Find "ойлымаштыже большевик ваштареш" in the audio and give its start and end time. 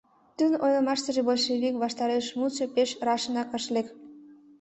0.65-2.25